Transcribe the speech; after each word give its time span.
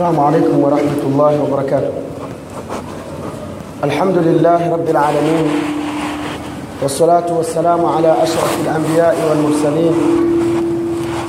السلام 0.00 0.20
عليكم 0.20 0.58
ورحمة 0.64 1.02
الله 1.12 1.32
وبركاته. 1.44 1.92
الحمد 3.84 4.16
لله 4.16 4.72
رب 4.72 4.88
العالمين 4.88 5.46
والصلاة 6.82 7.28
والسلام 7.28 7.84
على 7.84 8.16
أشرف 8.22 8.52
الأنبياء 8.64 9.16
والمرسلين 9.28 9.94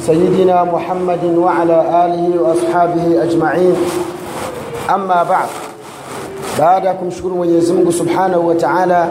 سيدنا 0.07 0.63
محمد 0.63 1.23
وعلى 1.35 1.77
آله 2.05 2.23
وأصحابه 2.41 3.23
أجمعين. 3.23 3.75
أما 4.89 5.19
بعد 5.23 5.49
baada 6.59 6.87
ya 6.87 6.93
kumshukuru 6.93 7.35
Mwenyezi 7.35 7.73
Mungu 7.73 7.91
Subhanahu 7.91 8.47
wa 8.47 8.55
Ta'ala 8.55 9.09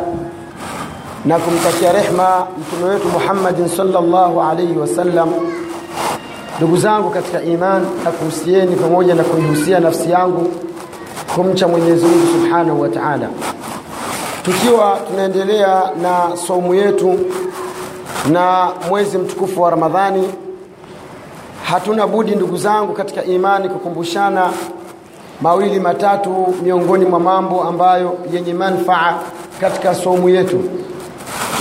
wetu 2.85 3.09
Muhammadin 3.13 3.69
sallallahu 3.69 4.41
alayhi 4.41 4.73
wasallam 4.81 5.29
ndugu 6.61 6.77
zangu 6.77 7.11
katika 7.11 7.43
iman 7.43 7.87
nakuhusieni 8.05 8.77
pamoja 8.77 9.15
na 9.15 9.25
kuihusia 9.25 9.81
nafsi 9.81 10.11
yangu 10.11 10.53
kumcha 11.35 11.69
Mwenyezi 11.69 12.07
Mungu 12.07 12.27
Subhanahu 12.33 12.81
wa 12.81 12.89
Ta'ala. 12.89 13.29
Tukiwa 14.45 14.99
tunaendelea 15.11 15.83
na 16.03 16.37
saumu 16.47 16.75
yetu 16.75 17.19
na 18.33 18.69
mwezi 18.89 19.19
mtukufu 19.19 19.63
wa 19.63 19.71
Ramadhani 19.71 20.29
hatuna 21.65 22.07
budi 22.07 22.35
ndugu 22.35 22.57
zangu 22.57 22.93
katika 22.93 23.25
imani 23.25 23.69
kukumbushana 23.69 24.51
mawili 25.41 25.81
matatu 25.81 26.55
miongoni 26.63 27.05
mwa 27.05 27.21
mambo 27.21 27.63
ambayo 27.63 28.19
yenye 28.33 28.55
manfaa 28.55 29.19
katika 29.61 29.95
saumu 29.95 30.29
yetu. 30.29 30.61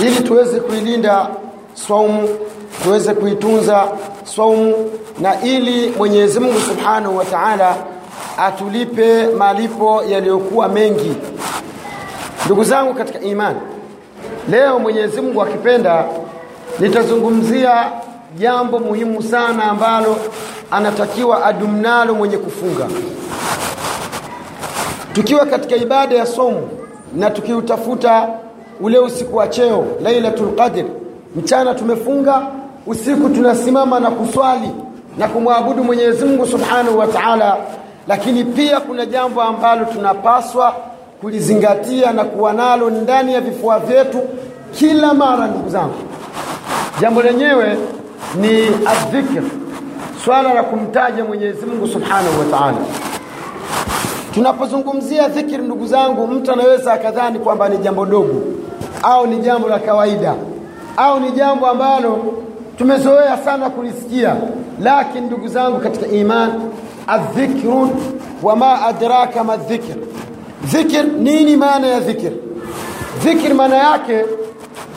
Ili 0.00 0.16
tuweze 0.20 0.60
kuilinda 0.60 1.26
saumu 1.74 2.28
tuweze 2.82 3.14
kuitunza 3.14 3.88
saumu 4.36 4.90
na 5.20 5.42
ili 5.42 5.90
Mwenyezi 5.98 6.40
Mungu 6.40 6.60
Subhanahu 6.60 7.16
wa 7.16 7.24
Ta'ala 7.24 7.76
atulipe 8.38 9.26
malipo 9.26 10.02
yaliyokuwa 10.08 10.68
mengi. 10.68 11.12
Ndugu 12.46 12.64
zangu 12.64 12.94
katika 12.94 13.20
imani 13.20 13.58
leo 14.50 14.78
Mwenyezi 14.78 15.20
Mungu 15.20 15.42
akipenda 15.42 16.04
nitazungumzia 16.78 17.92
jambo 18.38 18.78
muhimu 18.78 19.22
sana 19.22 19.64
ambalo 19.64 20.16
anatakiwa 20.70 21.44
adumnalo 21.44 22.14
mwenye 22.14 22.38
kufunga. 22.38 22.86
Tukiwa 25.12 25.46
katika 25.46 25.76
ibada 25.76 26.16
ya 26.16 26.26
somu 26.26 26.68
na 27.16 27.30
tukiutafuta 27.30 28.28
ule 28.80 28.98
usiku 28.98 29.36
wa 29.36 29.48
cheo 29.48 29.86
lailatul 30.02 30.54
qadr 30.56 30.84
mchana 31.36 31.74
tumefunga 31.74 32.42
usiku 32.90 33.28
tunasimama 33.28 34.00
na 34.00 34.10
kuswali 34.10 34.70
na 35.18 35.28
kumwabudu 35.28 35.84
Mwenyezi 35.84 36.24
Mungu 36.24 36.46
Subhanahu 36.46 36.98
wa 36.98 37.06
Ta'ala 37.06 37.56
lakini 38.08 38.44
pia 38.44 38.80
kuna 38.80 39.06
jambo 39.06 39.42
ambalo 39.42 39.84
tunapaswa 39.84 40.74
kulizingatia 41.20 42.12
na 42.12 42.24
kuwa 42.24 42.52
nalo 42.52 42.90
ndani 42.90 43.34
ya 43.34 43.40
vifua 43.40 43.78
vyetu 43.78 44.18
kila 44.72 45.14
mara 45.14 45.46
ndugu 45.46 45.68
zangu. 45.68 45.94
Jambo 47.00 47.22
lenyewe 47.22 47.78
ni 48.40 48.66
adhikr 48.86 49.42
swala 50.24 50.54
la 50.54 50.62
kumtaja 50.62 51.24
Mwenyezi 51.24 51.66
Mungu 51.66 51.86
Subhanahu 51.88 52.38
wa 52.40 52.58
Ta'ala. 52.58 52.78
Tunapozungumzia 54.34 55.28
dhikri 55.28 55.58
ndugu 55.58 55.86
zangu 55.86 56.26
mtu 56.26 56.52
anaweza 56.52 56.92
akadhani 56.92 57.38
kwamba 57.38 57.68
ni 57.68 57.78
jambo 57.78 58.06
dogo 58.06 58.42
au 59.02 59.26
ni 59.26 59.36
jambo 59.38 59.68
la 59.68 59.78
kawaida 59.78 60.34
au 60.96 61.20
ni 61.20 61.30
jambo 61.32 61.66
ambalo 61.66 62.18
tumezoea 62.80 63.36
sana 63.38 63.70
kulisikia 63.70 64.36
lakini 64.82 65.26
ndugu 65.26 65.48
zangu 65.48 65.80
katika 65.80 66.06
iman 66.06 66.50
adhikru 67.06 67.90
wama 68.42 68.82
adraka 68.86 69.44
ma 69.44 69.56
dhikr 69.56 71.04
nini 71.18 71.56
maana 71.56 71.86
ya 71.86 72.00
dhikr? 72.00 72.32
Dhikr 73.24 73.54
maana 73.54 73.76
yake 73.76 74.24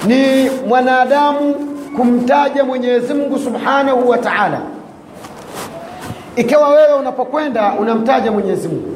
ni 0.07 0.49
mwanadamu 0.67 1.55
kumtaja 1.97 2.63
Mwenyezi 2.63 3.13
Mungu 3.13 3.39
Subhanahu 3.39 4.09
wa 4.09 4.17
Ta'ala. 4.17 4.61
Ikawa 6.35 6.69
wewe 6.69 6.93
unapokwenda 6.99 7.73
unamtaja 7.79 8.31
Mwenyezi 8.31 8.67
Mungu. 8.67 8.87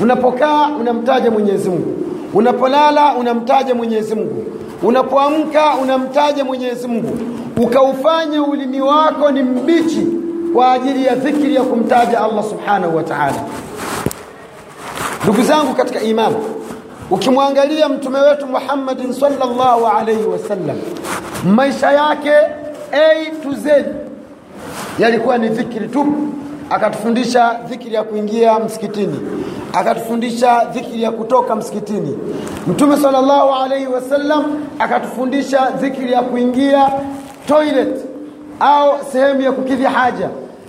Unapokaa 0.00 0.68
unamtaja 0.80 1.30
Mwenyezi 1.30 1.68
Mungu. 1.70 1.94
Unapolala 2.34 3.14
unamtaja 3.14 3.74
Mwenyezi 3.74 4.14
Mungu. 4.14 4.44
Unapoamka 4.82 5.74
unamtaja 5.82 6.44
Mwenyezi 6.44 6.88
Mungu 6.88 7.18
ukaufanya 7.62 8.42
ulimi 8.42 8.80
wako 8.80 9.30
ni 9.30 9.42
mbichi 9.42 10.06
kwa 10.54 10.72
ajili 10.72 11.04
ya 11.06 11.14
dhikri 11.14 11.54
ya 11.54 11.62
kumtaja 11.62 12.20
Allah 12.20 12.44
Subhanahu 12.44 12.96
wa 12.96 13.02
Ta'ala. 13.02 13.34
Ndugu 15.24 15.42
zangu 15.42 15.74
katika 15.74 16.00
imani 16.00 16.36
ukimwangalia 17.10 17.88
mtume 17.88 18.20
wetu 18.20 18.46
Muhammadin 18.46 19.12
sallallahu 19.12 19.86
alayhi 19.86 20.24
wasallam 20.24 20.76
maisha 21.44 21.92
yake 21.92 22.32
A 22.92 23.30
to 23.42 23.52
Z 23.54 23.84
yalikuwa 24.98 25.38
ni 25.38 25.48
dhikri 25.48 25.88
tu. 25.88 26.06
Akatufundisha 26.70 27.60
dhikri 27.68 27.94
ya 27.94 28.02
kuingia 28.04 28.58
msikitini 28.58 29.20
akatufundisha 29.72 30.64
dhikri 30.72 31.02
ya 31.02 31.10
kutoka 31.10 31.56
msikitini. 31.56 32.18
Mtume 32.66 32.96
sallallahu 32.96 33.54
alaihi 33.64 33.86
wasallam 33.86 34.44
akatufundisha 34.78 35.70
dhikri 35.80 36.12
ya 36.12 36.22
kuingia 36.22 36.90
toilet 37.46 38.04
au 38.60 38.92
sehemu 39.12 39.40
ya 39.40 39.52
kukidhi 39.52 39.84
haja. 39.84 40.28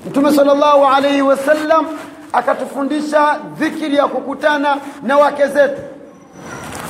Mtume 0.10 0.32
sallallahu 0.34 0.86
alaihi 0.86 1.22
wasallam 1.22 1.86
akatufundisha 2.34 3.40
dhikiri 3.60 3.96
ya 3.96 4.08
kukutana 4.08 4.78
na 5.04 5.18
wake 5.18 5.48
zetu. 5.48 5.82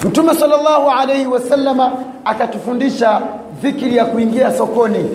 Mtume 0.03 0.33
sallallahu 0.35 0.89
alaihi 0.89 1.27
wasallama 1.27 1.91
akatufundisha 2.25 3.21
dhikiri 3.61 3.97
ya 3.97 4.05
kuingia 4.05 4.53
sokoni. 4.57 5.09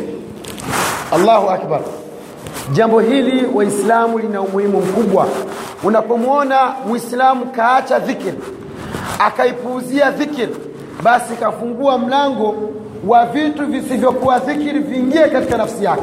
Allahu 1.13 1.51
akbar. 1.51 1.81
Jambo 2.73 3.01
hili 3.01 3.47
waislamu 3.55 4.19
lina 4.19 4.41
umuhimu 4.41 4.79
mkubwa. 4.81 5.27
Unapomwona 5.85 6.75
muislamu 6.89 7.47
kaacha 7.47 7.99
dhikiri 7.99 8.39
akaipuuzia 9.19 10.11
dhikiri 10.11 10.57
basi 11.03 11.35
kafungua 11.35 11.99
mlango 11.99 12.55
wa 13.07 13.27
vitu 13.27 13.67
visivyokuwa 13.67 14.39
dhikiri 14.39 14.79
viingie 14.79 15.29
katika 15.29 15.57
nafsi 15.57 15.85
yake. 15.85 16.03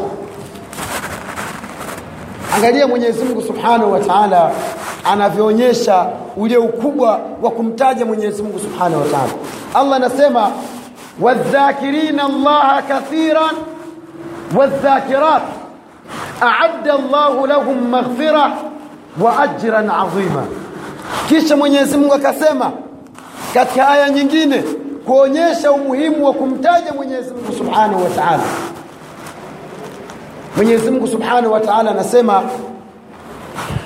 Angalia 2.56 2.88
Mwenyezi 2.88 3.24
Mungu 3.24 3.42
Subhanahu 3.42 3.92
wa 3.92 4.00
Ta'ala 4.00 4.52
anavyoonyesha 5.04 6.06
ule 6.38 6.58
ukubwa 6.58 7.20
wa 7.42 7.52
kumtaja 7.52 8.06
Mwenyezi 8.06 8.44
Mungu 8.44 8.60
Subhanahu 8.60 9.02
wa 9.02 9.08
Ta'ala. 9.08 9.30
Allah 9.74 9.96
anasema 9.96 10.52
wadhakirina 11.22 12.24
allaha 12.24 12.82
kathiran 12.82 13.56
wadhakirat 14.58 15.42
a'adda 16.42 16.94
llahu 17.12 17.48
lahum 17.48 17.90
maghfira 17.90 18.52
wa 19.22 19.40
ajran 19.40 19.90
azima. 19.90 20.46
Kisha 21.30 21.58
Mwenyezi 21.58 21.98
Mungu 21.98 22.14
akasema 22.14 22.72
katika 23.54 23.88
aya 23.88 24.10
nyingine 24.10 24.64
kuonyesha 25.10 25.72
umuhimu 25.72 26.26
wa 26.26 26.34
kumtaja 26.34 26.94
Mwenyezi 26.94 27.34
Mungu 27.34 27.54
Subhanahu 27.58 28.04
wa 28.04 28.10
Ta'ala. 28.10 28.44
Mwenyezi 30.56 30.92
Mungu 30.92 31.08
Subhanahu 31.08 31.54
wa 31.54 31.60
Ta'ala 31.60 31.92
anasema 31.92 32.44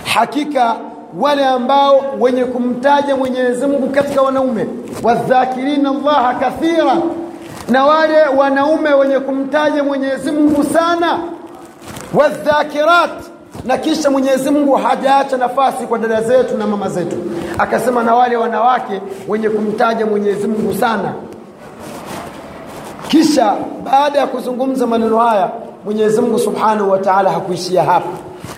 hakika 0.06 0.76
wale 1.20 1.46
ambao 1.46 2.04
wenye 2.20 2.46
kumtaja 2.46 3.16
Mwenyezi 3.16 3.68
Mungu 3.68 3.90
katika 3.90 4.22
wanaume 4.22 4.68
wadhakirina 5.04 5.90
Allaha 5.90 6.34
kathira 6.34 6.96
na 7.70 7.86
wale 7.86 8.26
wanaume 8.38 8.94
wenye 8.94 9.20
kumtaja 9.20 9.84
Mwenyezi 9.84 10.32
Mungu 10.32 10.64
sana 10.64 11.20
wadhakirat 12.14 13.33
na 13.66 13.78
kisha 13.78 14.10
Mwenyezi 14.12 14.50
Mungu 14.50 14.74
hajaacha 14.74 15.38
nafasi 15.38 15.88
kwa 15.88 15.98
dada 16.00 16.22
zetu 16.22 16.58
na 16.58 16.68
mama 16.68 16.90
zetu. 16.90 17.16
Akasema 17.58 18.04
na 18.04 18.16
wale 18.16 18.36
wanawake 18.38 19.02
wenye 19.28 19.50
kumtaja 19.50 20.06
Mwenyezi 20.06 20.48
Mungu 20.48 20.74
sana. 20.74 21.14
Kisha 23.08 23.54
baada 23.86 24.20
ya 24.20 24.28
kuzungumza 24.28 24.88
maneno 24.88 25.18
haya 25.18 25.50
Mwenyezi 25.86 26.22
Mungu 26.22 26.40
Subhanahu 26.40 26.92
wa 26.92 26.98
Ta'ala 27.00 27.32
hakuishia 27.32 27.84
hapa. 27.84 28.10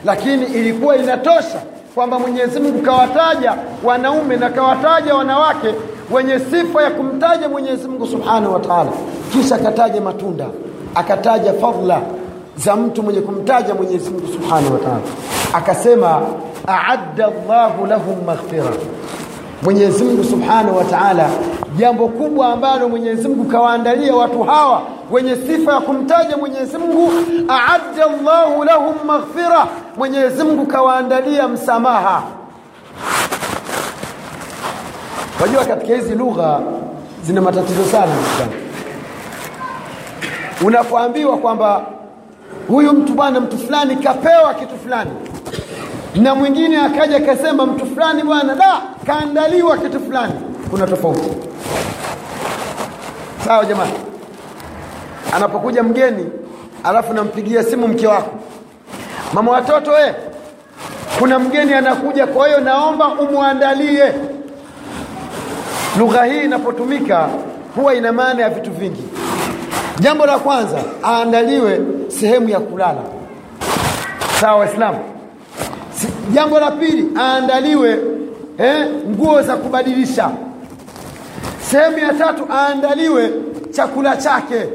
Lakini 0.05 0.45
ilikuwa 0.45 0.95
inatosha 0.97 1.59
kwamba 1.95 2.19
Mwenyezi 2.19 2.59
Mungu 2.59 2.79
kawataja 2.81 3.53
wanaume 3.83 4.37
na 4.37 4.49
kawataja 4.49 5.15
wanawake 5.15 5.67
wenye 6.11 6.39
sifa 6.39 6.83
ya 6.83 6.91
kumtaja 6.91 7.49
Mwenyezi 7.49 7.87
Mungu 7.87 8.07
Subhanahu 8.07 8.53
wa 8.53 8.59
Ta'ala. 8.59 8.91
Kisha 9.33 9.55
akataja 9.55 10.01
matunda 10.01 10.45
akataja 10.95 11.53
fadla 11.53 12.01
za 12.57 12.75
mtu 12.75 13.03
mwenye 13.03 13.21
kumtaja 13.21 13.75
Mwenyezi 13.75 14.09
Mungu 14.09 14.27
Subhanahu 14.27 14.73
wa 14.73 14.79
Ta'ala. 14.79 14.99
Akasema 15.53 16.21
a'adda 16.67 17.25
Allahu 17.25 17.85
lahum 17.85 18.23
maghfira. 18.25 18.71
Mwenyezi 19.63 20.03
Mungu 20.03 20.23
Subhanahu 20.23 20.77
wa 20.77 20.83
Ta'ala 20.83 21.29
jambo 21.77 22.07
kubwa 22.07 22.47
ambalo 22.53 22.89
Mwenyezi 22.89 23.27
Mungu 23.27 23.43
kawaandalia 23.45 24.15
watu 24.15 24.43
hawa 24.43 24.81
wenye 25.11 25.35
sifa 25.35 25.73
ya 25.73 25.79
kumtaja 25.79 26.37
mwenyezi 26.37 26.77
mungu 26.77 27.11
aadda 27.49 28.05
llahu 28.23 28.63
lahum 28.63 28.95
maghfira. 29.05 29.67
Mwenyezi 29.97 30.43
mungu 30.43 30.65
kawaandalia 30.65 31.47
msamaha. 31.47 32.23
Wajua 35.41 35.65
katika 35.65 35.95
hizi 35.95 36.15
lugha 36.15 36.59
zina 37.23 37.41
matatizo 37.41 37.85
sana. 37.85 38.11
Unapoambiwa 40.65 41.37
kwamba 41.37 41.81
huyu 42.67 42.93
mtu 42.93 43.13
bwana 43.13 43.39
mtu 43.39 43.57
fulani 43.57 43.95
kapewa 43.95 44.53
kitu 44.53 44.77
fulani. 44.83 45.11
Na 46.15 46.35
mwingine 46.35 46.77
akaja 46.77 47.17
akasema 47.17 47.65
mtu 47.65 47.85
fulani 47.85 48.23
bwana 48.23 48.55
da 48.55 48.81
kaandaliwa 49.05 49.77
kitu 49.77 49.99
fulani. 49.99 50.33
Kuna 50.69 50.87
tofauti. 50.87 51.29
Sawa 53.45 53.65
jamani 53.65 53.91
anapokuja 55.35 55.83
mgeni 55.83 56.25
alafu 56.83 57.13
nampigia 57.13 57.63
simu 57.63 57.87
mke 57.87 58.07
wako. 58.07 58.31
Mama 59.33 59.51
watoto 59.51 59.91
we 59.91 60.15
kuna 61.19 61.39
mgeni 61.39 61.73
anakuja 61.73 62.27
kwa 62.27 62.47
hiyo 62.47 62.59
naomba 62.59 63.07
umwandalie. 63.07 64.13
Lugha 65.99 66.23
hii 66.25 66.41
inapotumika 66.41 67.29
huwa 67.75 67.93
ina 67.95 68.11
maana 68.11 68.41
ya 68.41 68.49
vitu 68.49 68.71
vingi. 68.71 69.03
Jambo 69.99 70.25
la 70.25 70.39
kwanza 70.39 70.77
aandaliwe 71.05 71.81
sehemu 72.19 72.49
ya 72.49 72.59
kulala. 72.59 73.01
Sawa 74.41 74.59
waislamu? 74.59 74.99
Jambo 76.33 76.59
la 76.59 76.71
pili 76.71 77.07
aandaliwe 77.17 77.99
eh, 78.57 78.87
nguo 79.09 79.41
za 79.41 79.55
kubadilisha. 79.57 80.31
Sehemu 81.71 81.97
ya 81.97 82.13
tatu 82.13 82.43
aandaliwe 82.51 83.31
chakula 83.71 84.17
chake. 84.17 84.65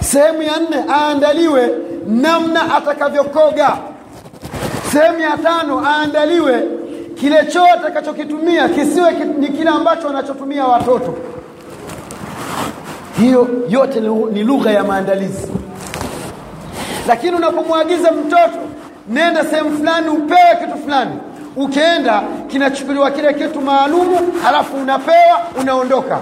Sehemu 0.00 0.42
ya 0.42 0.56
nne 0.56 0.84
aandaliwe 0.90 1.70
namna 2.06 2.74
atakavyokoga. 2.74 3.76
Sehemu 4.92 5.20
ya 5.20 5.36
tano 5.36 5.82
aandaliwe 5.86 6.62
kile 7.14 7.46
choo 7.46 7.64
atakachokitumia 7.74 8.68
kisiwe 8.68 9.12
ni 9.38 9.48
kile 9.48 9.70
ambacho 9.70 10.06
wanachotumia 10.06 10.64
watoto. 10.66 11.14
Hiyo 13.20 13.48
yote 13.68 14.00
ni 14.32 14.44
lugha 14.44 14.70
ya 14.70 14.84
maandalizi 14.84 15.48
lakini 17.08 17.36
unapomwagiza 17.36 18.12
mtoto 18.12 18.58
nenda 19.08 19.44
sehemu 19.44 19.70
fulani 19.76 20.08
upewe 20.08 20.56
kitu 20.60 20.78
fulani. 20.78 21.10
Ukienda 21.56 22.22
kinachukuliwa 22.48 23.10
kile 23.10 23.34
kitu 23.34 23.60
maalumu 23.60 24.18
halafu 24.42 24.76
unapewa 24.76 25.40
unaondoka. 25.60 26.18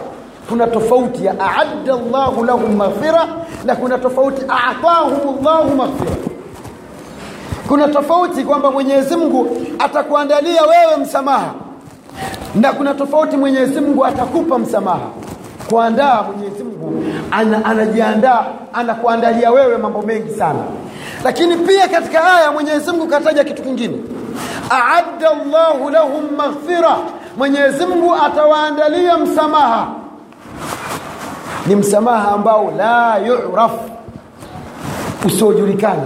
Kuna 0.48 0.66
tofauti 0.66 1.24
ya 1.24 1.34
aadda 1.40 1.94
llahu 2.12 2.44
lahum 2.44 2.76
maghfira 2.76 3.28
na 3.64 3.76
kuna 3.76 3.98
tofauti 3.98 4.42
atahum 4.42 5.44
llahu 5.44 5.76
maghfira. 5.76 6.10
Kuna 7.68 7.88
tofauti 7.88 8.42
kwamba 8.44 8.70
mwenyezi 8.70 9.16
mungu 9.16 9.56
atakuandalia 9.78 10.62
wewe 10.62 10.96
msamaha 11.02 11.50
na 12.54 12.72
kuna 12.72 12.94
tofauti 12.94 13.36
mwenyezi 13.36 13.80
mungu 13.80 14.06
atakupa 14.06 14.58
msamaha. 14.58 15.06
Kuandaa 15.70 16.22
mwenyezi 16.22 16.62
mungu 16.64 17.04
ana, 17.30 17.64
anajiandaa 17.64 18.44
anakuandalia 18.72 19.50
wewe 19.50 19.76
mambo 19.76 20.02
mengi 20.02 20.30
sana. 20.34 20.58
Lakini 21.24 21.56
pia 21.56 21.88
katika 21.88 22.34
aya 22.36 22.52
mwenyezi 22.52 22.90
mungu 22.90 23.06
kataja 23.06 23.44
kitu 23.44 23.62
kingine. 23.62 23.96
Aadda 24.70 25.30
llahu 25.52 25.90
lahum 25.90 26.24
maghfira. 26.36 26.96
Mwenyezi 27.36 27.86
mungu 27.86 28.14
atawaandalia 28.14 29.18
msamaha. 29.18 29.86
Ni 31.66 31.76
msamaha 31.76 32.30
ambao 32.32 32.72
la 32.76 33.18
yuraf. 33.18 33.72
Usiojulikana. 35.26 36.02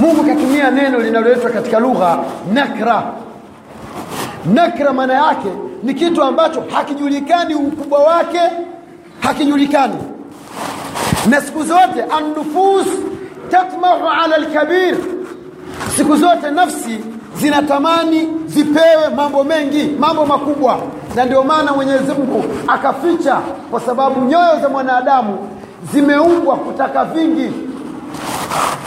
Mungu 0.00 0.24
katumia 0.24 0.70
neno 0.70 0.98
linaloletwa 0.98 1.50
katika 1.50 1.78
lugha 1.78 2.18
nakra. 2.52 3.02
Nakra 4.54 4.92
maana 4.92 5.14
yake 5.14 5.48
ni 5.82 5.94
kitu 5.94 6.22
ambacho 6.22 6.64
hakijulikani 6.74 7.54
ukubwa 7.54 7.98
wake 7.98 8.40
hakijulikani. 9.20 9.94
Na 11.30 11.40
siku 11.40 11.62
zote 11.62 12.02
annufus 12.16 12.86
tatmahu 13.50 14.08
ala 14.24 14.38
lkabir 14.38 14.96
siku 15.96 16.16
zote 16.16 16.50
nafsi 16.50 17.00
zinatamani 17.36 18.28
zipewe 18.46 19.08
mambo 19.16 19.44
mengi 19.44 19.84
mambo 19.98 20.26
makubwa. 20.26 20.78
Na 21.14 21.24
ndio 21.24 21.42
maana 21.44 21.72
mwenyezi 21.72 22.12
mungu 22.12 22.44
akaficha 22.68 23.40
kwa 23.70 23.80
sababu 23.80 24.20
nyoyo 24.20 24.60
za 24.62 24.68
mwanadamu 24.68 25.48
zimeumbwa 25.92 26.56
kutaka 26.56 27.04
vingi 27.04 27.52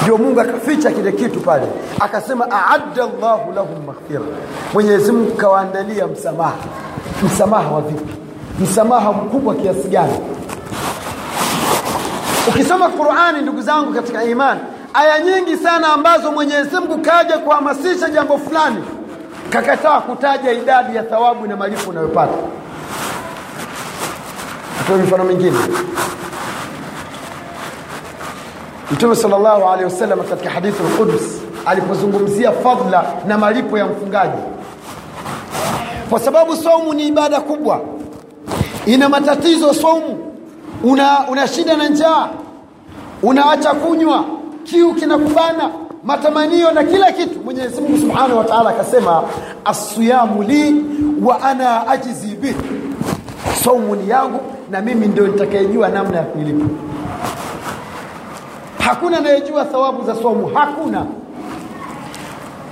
ndio 0.01 0.17
mungu 0.17 0.41
akaficha 0.41 0.91
kile 0.91 1.11
kitu 1.11 1.39
pale. 1.39 1.67
Akasema 1.99 2.47
aadda 2.51 3.03
llahu 3.21 3.51
lahum 3.55 3.85
maghfira. 3.85 4.21
Mwenyezi 4.73 5.11
mungu 5.11 5.31
kawaandalia 5.31 6.07
msamaha. 6.07 6.55
Msamaha 7.23 7.69
wa 7.71 7.81
vipi? 7.81 8.13
Msamaha 8.59 9.11
mkubwa 9.11 9.55
kiasi 9.55 9.87
gani? 9.87 10.13
Ukisoma 12.47 12.89
qurani 12.89 13.41
ndugu 13.41 13.61
zangu 13.61 13.93
katika 13.93 14.23
imani 14.23 14.59
aya 14.93 15.19
nyingi 15.19 15.57
sana 15.57 15.93
ambazo 15.93 16.31
mwenyezi 16.31 16.75
mungu 16.75 16.97
kaja 16.97 17.37
kuhamasisha 17.37 18.09
jambo 18.09 18.37
fulani 18.37 18.83
kakataa 19.49 19.99
kutaja 20.01 20.51
idadi 20.51 20.95
ya 20.95 21.03
thawabu 21.03 21.47
na 21.47 21.55
malipo 21.57 21.89
unayopata. 21.89 22.33
Atoe 24.81 24.97
mifano 24.97 25.23
mingine 25.23 25.57
mtume 28.91 29.15
salllahu 29.15 29.69
alehi 29.69 29.83
wasallam 29.83 30.19
katika 30.19 30.49
hadithi 30.49 30.83
lqudus 30.83 31.21
alipozungumzia 31.65 32.51
fadla 32.51 33.05
na 33.27 33.37
malipo 33.37 33.77
ya 33.77 33.85
mfungaji. 33.85 34.37
Kwa 36.09 36.19
sababu 36.19 36.55
saumu 36.55 36.93
ni 36.93 37.07
ibada 37.07 37.41
kubwa 37.41 37.81
ina 38.85 39.09
matatizo 39.09 39.73
saumu. 39.73 40.17
Una, 40.83 41.27
una 41.31 41.47
shida 41.47 41.77
na 41.77 41.89
njaa 41.89 42.29
unaacha 43.23 43.73
kunywa 43.73 44.23
kiu 44.63 44.93
kinakubana 44.93 45.69
matamanio 46.03 46.71
na 46.71 46.83
kila 46.83 47.11
kitu. 47.11 47.39
Mwenyezi 47.39 47.81
mungu 47.81 47.97
subhanahu 47.97 48.37
wa 48.37 48.43
taala 48.43 48.69
akasema 48.69 49.23
asiyamu 49.65 50.43
li 50.43 50.85
wa 51.23 51.41
ana 51.43 51.87
ajizi 51.87 52.27
bih 52.35 52.55
saumu 53.63 53.95
ni 53.95 54.09
yangu 54.09 54.39
na 54.71 54.81
mimi 54.81 55.07
ndio 55.07 55.27
nitakayejua 55.27 55.89
namna 55.89 56.17
ya 56.17 56.23
kuilipa 56.23 56.65
hakuna 58.85 59.17
anayejua 59.17 59.65
thawabu 59.65 60.03
za 60.05 60.15
saumu 60.15 60.47
hakuna. 60.47 61.05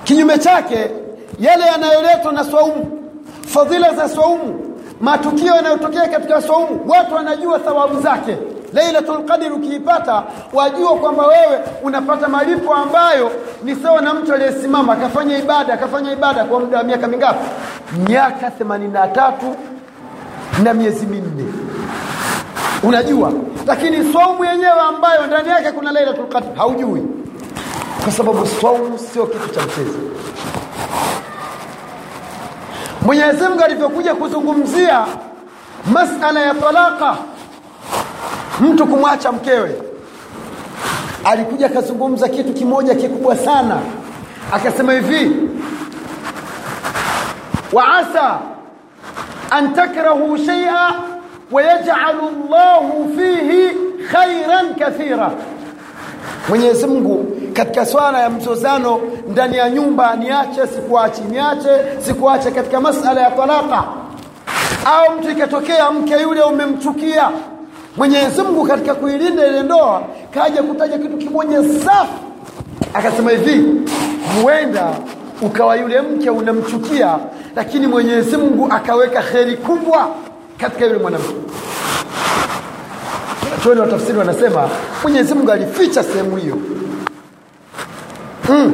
Kinyume 0.04 0.38
chake 0.40 0.92
yale 1.40 1.64
yanayoletwa 1.66 2.32
na 2.32 2.44
saumu 2.44 3.00
fadhila 3.48 3.94
za 3.94 4.10
saumu 4.10 4.60
matukio 5.02 5.56
yanayotokea 5.56 6.08
katika 6.08 6.42
saumu 6.42 6.80
watu 6.88 7.16
wanajua 7.16 7.60
thawabu 7.60 8.02
zake. 8.02 8.38
Lailatul 8.74 9.26
qadr 9.26 9.54
ukiipata 9.54 10.24
wajua 10.54 10.96
kwamba 10.96 11.28
wewe 11.28 11.60
unapata 11.84 12.28
malipo 12.28 12.74
ambayo 12.74 13.32
ni 13.64 13.76
sawa 13.76 14.02
na 14.02 14.14
mtu 14.14 14.34
aliyesimama 14.34 14.94
akafanya 14.94 15.38
ibada 15.38 15.74
akafanya 15.74 16.12
ibada 16.12 16.44
kwa 16.46 16.60
muda 16.60 16.78
wa 16.78 16.84
miaka 16.84 17.08
mingapi? 17.08 17.50
Miaka 18.08 18.50
83 18.50 19.34
na 20.64 20.74
miezi 20.74 21.06
minne 21.06 21.53
unajua 22.84 23.32
lakini 23.68 24.14
saumu 24.14 24.46
yenyewe 24.46 24.80
ambayo 24.90 25.28
ndani 25.28 25.50
yake 25.50 25.72
kuna 25.72 25.92
lailatul 25.92 26.28
qadr 26.28 26.56
haujui. 26.58 27.04
Kwa 28.04 28.12
sababu 28.12 28.48
saumu 28.62 29.00
sio 29.00 29.26
kitu 29.26 29.50
cha 29.50 29.62
mchezo. 29.62 30.00
Mwenyezi 33.02 33.44
Mungu 33.44 33.64
alivyokuja 33.64 34.16
kuzungumzia 34.16 35.06
masala 35.94 36.40
ya 36.40 36.54
talaka 36.54 37.18
mtu 38.62 38.88
kumwacha 38.88 39.32
mkewe 39.32 39.82
alikuja 41.24 41.66
akazungumza 41.66 42.30
kitu 42.30 42.54
kimoja 42.54 42.96
kikubwa 42.96 43.36
sana. 43.36 43.78
Akasema 44.54 44.94
hivi 44.94 45.32
wa 47.74 47.98
asa 47.98 48.40
an 49.50 49.74
takrahu 49.74 50.38
shay'a 50.38 50.94
wa 51.52 51.64
llahu 51.64 53.16
fihi 53.18 53.78
khairan 54.12 54.76
kathira 54.80 55.32
Mwenyezi 56.50 56.88
Mungu 56.88 57.26
katika 57.54 57.86
swala 57.86 58.20
ya 58.22 58.30
mzozano 58.30 59.00
ndani 59.32 59.58
ya 59.58 59.70
nyumba 59.70 60.16
niache 60.16 60.68
sikuachi 60.68 61.22
niache 61.22 61.70
sikuache 62.00 62.52
katika 62.52 62.82
masala 62.82 63.22
ya 63.22 63.32
talaka. 63.32 63.84
Au 64.86 65.18
mtu 65.20 65.30
ikatokea 65.32 65.92
mke 65.92 66.22
yule 66.22 66.42
umemchukia 66.42 67.30
Mwenyezi 67.98 68.42
Mungu 68.42 68.66
katika 68.68 68.96
kuilinda 68.96 69.48
ile 69.48 69.64
ndoa 69.64 70.02
kaja 70.32 70.64
kutaja 70.64 70.98
kitu 70.98 71.18
kimoja 71.18 71.64
safi. 71.64 72.14
Akasema 72.94 73.32
hivi 73.32 73.82
huenda 74.42 74.88
ukawa 75.42 75.76
yule 75.76 76.02
mke 76.02 76.30
unamchukia 76.30 77.18
lakini 77.56 77.88
Mwenyezi 77.88 78.38
Mungu 78.38 78.68
akaweka 78.72 79.22
kheri 79.22 79.58
kubwa 79.58 80.08
katika 80.64 80.86
yule 80.86 80.98
mwanamke. 81.00 81.34
Wanachuoni 83.52 83.80
wa 83.82 83.88
tafsiri 83.88 84.18
wanasema 84.18 84.70
mwenyezi 85.04 85.34
mungu 85.34 85.52
alificha 85.52 86.04
sehemu 86.04 86.36
hiyo. 86.38 86.58
Mm. 88.50 88.74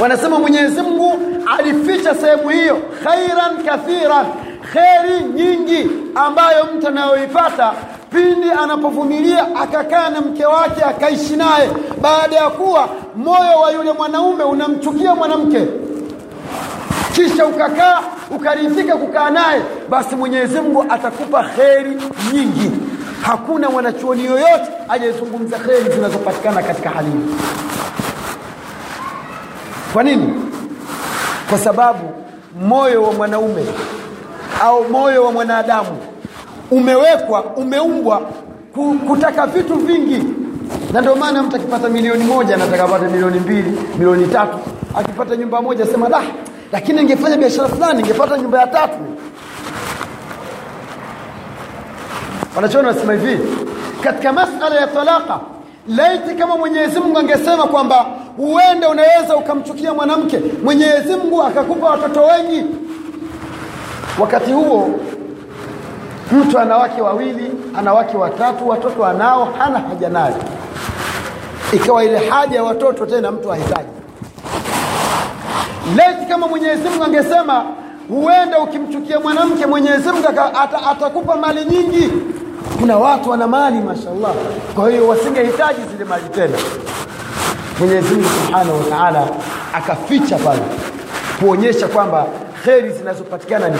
wanasema 0.00 0.38
mwenyezi 0.38 0.82
mungu 0.82 1.18
alificha 1.58 2.14
sehemu 2.14 2.48
hiyo. 2.48 2.78
Khairan 3.04 3.64
kathiran 3.66 4.26
kheri 4.72 5.24
nyingi 5.34 5.90
ambayo 6.14 6.64
mtu 6.76 6.88
anayoipata 6.88 7.72
pindi 8.10 8.50
anapovumilia 8.62 9.56
akakaa 9.56 10.10
na 10.10 10.20
mke 10.20 10.46
wake 10.46 10.82
akaishi 10.84 11.36
naye. 11.36 11.70
Baada 12.00 12.36
ya 12.36 12.50
kuwa 12.50 12.88
moyo 13.16 13.60
wa 13.62 13.72
yule 13.72 13.92
mwanaume 13.92 14.44
unamchukia 14.44 15.14
mwanamke 15.14 15.66
kisha 17.16 17.46
ukakaa 17.46 18.00
ukaridhika 18.30 18.96
kukaa 18.96 19.30
naye 19.30 19.62
basi 19.88 20.16
mwenyezi 20.16 20.60
mungu 20.60 20.84
atakupa 20.88 21.42
kheri 21.42 21.96
nyingi. 22.32 22.70
Hakuna 23.22 23.70
mwanachuoni 23.70 24.24
yoyote 24.24 24.64
aliyezungumza 24.88 25.58
kheri 25.58 25.90
zinazopatikana 25.94 26.62
katika 26.62 26.90
hali 26.90 27.10
hii. 27.10 27.34
Kwa 29.92 30.02
nini? 30.02 30.34
Kwa 31.50 31.58
sababu 31.58 32.10
moyo 32.60 33.02
wa 33.02 33.12
mwanaume 33.12 33.64
au 34.62 34.88
moyo 34.88 35.24
wa 35.24 35.32
mwanadamu 35.32 35.96
umewekwa 36.70 37.44
umeumbwa 37.44 38.20
kutaka 39.08 39.46
vitu 39.46 39.74
vingi. 39.74 40.22
Na 40.92 41.00
ndio 41.00 41.16
maana 41.16 41.42
mtu 41.42 41.56
akipata 41.56 41.88
milioni 41.88 42.24
moja 42.24 42.54
anataka 42.54 42.84
apate 42.84 43.04
milioni 43.08 43.40
mbili 43.40 43.78
milioni 43.98 44.26
tatu. 44.26 44.58
Akipata 44.94 45.36
nyumba 45.36 45.62
moja 45.62 45.86
sema 45.86 46.08
da 46.08 46.22
lakini 46.72 46.98
ningefanya 46.98 47.36
biashara 47.36 47.68
fulani 47.68 48.02
ningepata 48.02 48.38
nyumba 48.38 48.60
ya 48.60 48.66
tatu. 48.66 48.98
Wanachoona 52.56 52.88
wanasema 52.88 53.12
hivi 53.12 53.38
katika 54.00 54.32
masala 54.32 54.80
ya 54.80 54.86
talaka 54.86 55.40
laiti 55.88 56.34
kama 56.34 56.56
mwenyezi 56.56 57.00
mungu 57.00 57.18
angesema 57.18 57.66
kwamba 57.66 58.06
huenda 58.36 58.88
unaweza 58.88 59.36
ukamchukia 59.36 59.94
mwanamke 59.94 60.40
mwenyezi 60.64 61.16
mungu 61.16 61.42
akakupa 61.42 61.86
watoto 61.90 62.20
wengi. 62.22 62.64
Wakati 64.20 64.52
huo 64.52 64.90
mtu 66.32 66.58
ana 66.58 66.76
wake 66.76 67.02
wawili 67.02 67.50
ana 67.78 67.92
wake 67.94 68.16
watatu 68.16 68.68
watoto 68.68 69.06
anao 69.06 69.44
hana 69.58 69.78
haja 69.78 70.08
nayo. 70.08 70.34
Ikawa 71.72 72.04
ile 72.04 72.18
haja 72.28 72.56
ya 72.56 72.64
watoto 72.64 73.06
tena 73.06 73.30
mtu 73.32 73.52
ahitaji 73.52 73.88
leti 75.96 76.26
kama 76.28 76.48
mwenyezi 76.48 76.88
mungu 76.88 77.04
angesema 77.04 77.64
huenda 78.08 78.58
ukimchukia 78.58 79.20
mwanamke 79.20 79.66
mwenyezi 79.66 80.08
mungu 80.12 80.28
ata, 80.28 80.86
atakupa 80.90 81.36
mali 81.36 81.64
nyingi. 81.64 82.12
Kuna 82.80 82.96
watu 82.98 83.30
wana 83.30 83.46
mali 83.46 83.78
mashallah. 83.80 84.32
Kwa 84.74 84.90
hiyo 84.90 85.08
wasingehitaji 85.08 85.80
zile 85.92 86.04
mali 86.04 86.28
tena. 86.28 86.58
Mwenyezi 87.78 88.14
mungu 88.14 88.28
subhanahu 88.28 88.78
wa 88.78 88.84
taala 88.98 89.26
akaficha 89.74 90.36
pale 90.38 90.60
kuonyesha 91.40 91.88
kwamba 91.88 92.26
kheri 92.64 92.90
zinazopatikana 92.90 93.68
ni 93.68 93.76